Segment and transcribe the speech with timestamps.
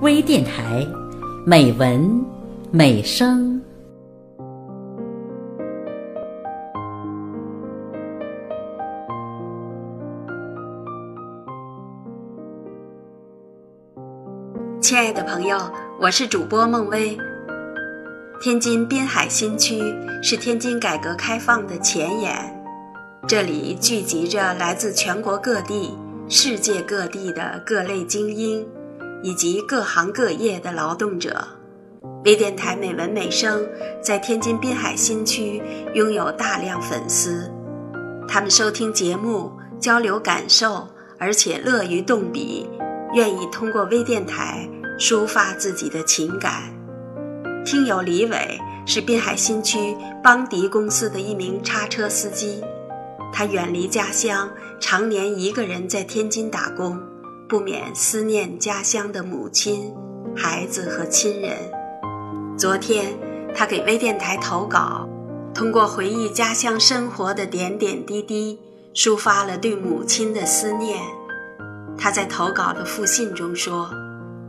[0.00, 0.86] 微电台，
[1.44, 2.24] 美文
[2.70, 3.60] 美声。
[14.80, 15.58] 亲爱的朋友，
[16.00, 17.14] 我是主播孟薇。
[18.40, 19.82] 天津滨海新区
[20.22, 22.34] 是天津改革开放的前沿，
[23.28, 25.94] 这里聚集着来自全国各地、
[26.26, 28.66] 世界各地的各类精英，
[29.22, 31.46] 以及各行各业的劳动者。
[32.24, 33.66] 微电台美文美声
[34.02, 35.62] 在天津滨海新区
[35.94, 37.50] 拥有大量粉丝，
[38.28, 40.86] 他们收听节目、交流感受，
[41.18, 42.68] 而且乐于动笔，
[43.14, 46.64] 愿意通过微电台抒发自己的情感。
[47.64, 52.62] 听友李伟是滨海新区邦迪公司的一名叉车司机，
[53.32, 56.98] 他远离家乡，常年一个人在天津打工，
[57.50, 59.92] 不免思念家乡的母亲、
[60.36, 61.56] 孩子和亲人。
[62.56, 63.12] 昨天，
[63.52, 65.08] 他给微电台投稿，
[65.52, 68.56] 通过回忆家乡生活的点点滴滴，
[68.94, 71.02] 抒发了对母亲的思念。
[71.98, 73.90] 他在投稿的复信中说：“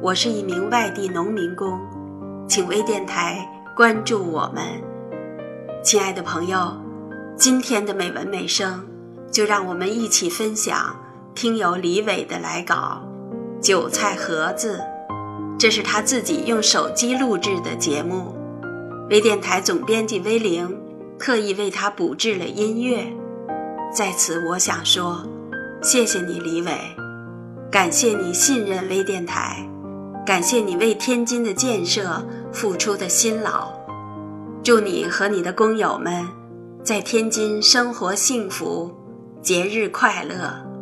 [0.00, 1.76] 我是一名外地农民工。”
[2.48, 3.44] 请微电台
[3.76, 4.62] 关注我们，
[5.82, 6.72] 亲爱的朋友，
[7.36, 8.86] 今天的美文美声，
[9.32, 10.94] 就让我们一起分享
[11.34, 13.02] 听友李伟的来稿
[13.60, 14.78] 《韭菜盒子》，
[15.58, 18.32] 这是他自己用手机录制的节目，
[19.10, 20.80] 微电台总编辑威灵
[21.18, 23.04] 特意为他补制了音乐。
[23.92, 25.26] 在此，我想说，
[25.82, 26.70] 谢谢你，李伟，
[27.68, 29.56] 感谢你信任微电台。
[30.24, 33.72] 感谢你为天津的建设付出的辛劳，
[34.62, 36.26] 祝你和你的工友们
[36.84, 38.94] 在天津生活幸福，
[39.42, 40.73] 节日快乐。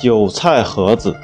[0.00, 1.14] 韭菜盒子。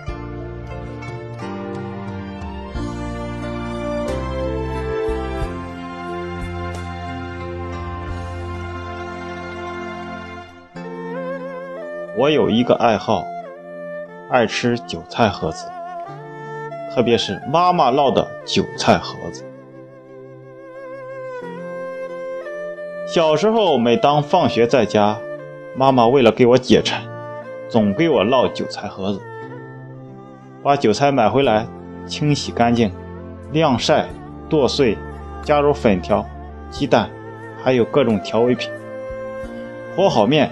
[12.18, 13.24] 我有一个爱好，
[14.30, 15.66] 爱吃韭菜盒子，
[16.94, 19.42] 特别是妈妈烙的韭菜盒子。
[23.08, 25.16] 小时候，每当放学在家，
[25.74, 27.15] 妈妈为了给我解馋。
[27.68, 29.20] 总给我烙韭菜盒子，
[30.62, 31.66] 把韭菜买回来，
[32.06, 32.92] 清洗干净，
[33.50, 34.06] 晾晒，
[34.48, 34.96] 剁碎，
[35.42, 36.24] 加入粉条、
[36.70, 37.10] 鸡蛋，
[37.62, 38.70] 还有各种调味品，
[39.96, 40.48] 和好面，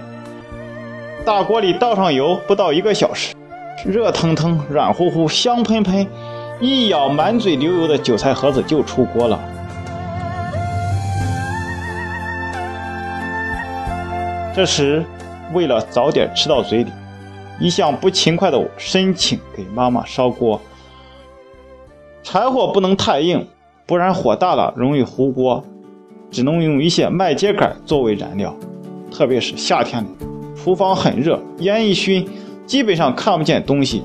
[1.23, 3.33] 大锅里倒上油，不到一个小时，
[3.85, 6.05] 热腾腾、软乎乎、香喷喷，
[6.59, 9.39] 一咬满嘴流油的韭菜盒子就出锅了。
[14.53, 15.01] 这时，
[15.53, 16.91] 为了早点吃到嘴里。
[17.59, 20.59] 一向不勤快的我，申请给妈妈烧锅。
[22.23, 23.47] 柴火不能太硬，
[23.85, 25.63] 不然火大了容易糊锅。
[26.31, 28.53] 只能用一些麦秸秆作为燃料。
[29.09, 30.05] 特别是夏天，
[30.55, 32.27] 厨房很热，烟一熏，
[32.65, 34.03] 基本上看不见东西。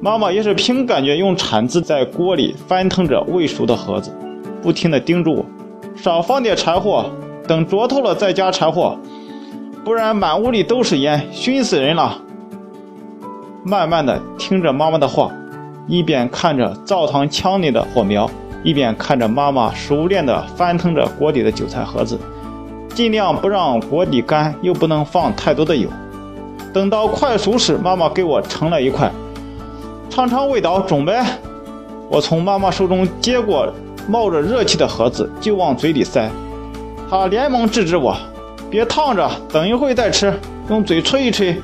[0.00, 4.14] 妈妈也是凭感觉，用铲子在锅里翻腾着未熟的盒子，
[4.62, 5.44] 不停地叮嘱我：
[5.96, 7.10] 少放点柴火，
[7.48, 8.96] 等着透了再加柴火，
[9.82, 12.20] 不然满屋里都是烟，熏死人了。
[13.64, 15.30] 慢慢的听着妈妈的话，
[15.86, 18.28] 一边看着灶膛腔里的火苗，
[18.64, 22.18] 一边看着妈妈熟练的翻腾着锅底的韭菜盒子，
[22.92, 25.88] 尽量不让锅底干，又不能放太多的油。
[26.72, 29.08] 等到快熟时，妈妈给我盛了一块，
[30.10, 31.24] 尝尝味道，中呗。
[32.08, 33.72] 我从妈妈手中接过
[34.08, 36.28] 冒着热气的盒子，就往嘴里塞。
[37.08, 38.16] 她连忙制止我
[38.68, 40.34] ：“别烫着，等一会再吃，
[40.68, 41.56] 用嘴吹一吹。”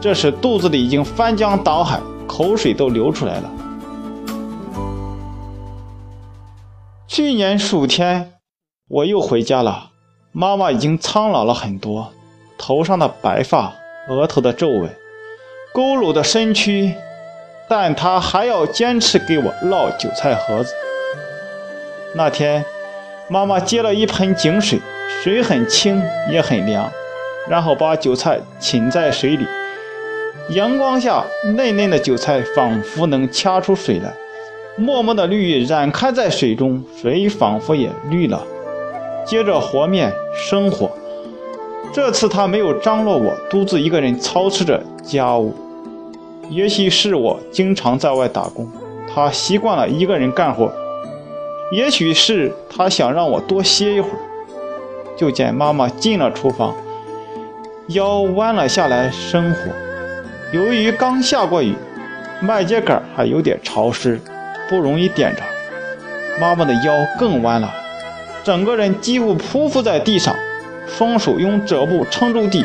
[0.00, 3.50] 这时肚子里已经翻江倒海，口水都流出来了。
[7.06, 8.32] 去年暑天，
[8.88, 9.90] 我又回家了，
[10.32, 12.10] 妈妈已经苍老了很多，
[12.56, 13.74] 头上的白发，
[14.08, 14.88] 额头的皱纹，
[15.74, 16.94] 佝偻的身躯，
[17.68, 20.72] 但她还要坚持给我烙韭菜盒子。
[22.14, 22.64] 那天，
[23.28, 24.80] 妈妈接了一盆井水，
[25.22, 26.90] 水很清也很凉，
[27.46, 29.46] 然后把韭菜浸在水里。
[30.50, 31.24] 阳光下，
[31.54, 34.12] 嫩嫩的韭菜仿佛能掐出水来，
[34.76, 38.44] 默默的绿染开在水中，水仿佛也绿了。
[39.24, 40.90] 接着和面生火，
[41.92, 45.54] 这次他没有张罗我独自一个人操持着家务。
[46.48, 48.68] 也许是我经常在外打工，
[49.06, 50.68] 他习惯了一个人干活；
[51.70, 54.18] 也许是他想让我多歇一会儿。
[55.16, 56.74] 就见妈妈进了厨房，
[57.90, 59.60] 腰弯了下来生火。
[60.52, 61.76] 由于刚下过雨，
[62.40, 64.20] 麦秸秆还有点潮湿，
[64.68, 65.42] 不容易点着。
[66.40, 67.72] 妈妈的腰更弯了，
[68.42, 70.34] 整个人几乎匍匐在地上。
[70.88, 72.64] 双手用褶布撑住地，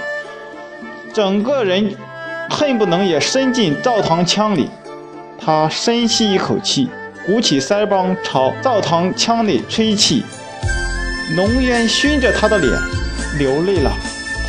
[1.14, 1.96] 整个人
[2.50, 4.68] 恨不能也伸进灶膛腔里。
[5.38, 6.90] 他深吸一口气，
[7.24, 10.24] 鼓起腮帮朝灶膛腔内吹气，
[11.36, 12.74] 浓烟熏着他的脸，
[13.38, 13.92] 流泪了。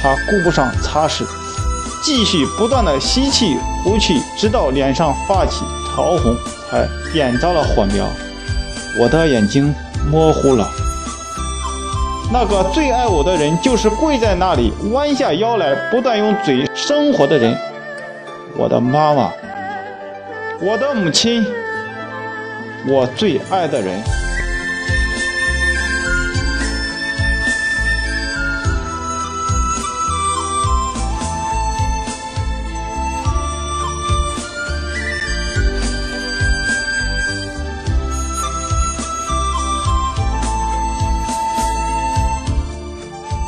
[0.02, 1.26] 他顾不上擦拭，
[2.02, 6.36] 继续不断的吸气呼气，直到脸上发起潮红，
[6.70, 8.06] 才点着了火苗。
[9.00, 9.74] 我的眼睛
[10.10, 10.68] 模糊了。
[12.32, 17.56] 那个最爱我的人，就是跪在那里弯下腰来，不断用嘴生活的人。
[18.56, 19.30] 我的妈妈，
[20.60, 21.44] 我的母亲，
[22.88, 24.02] 我最爱的人。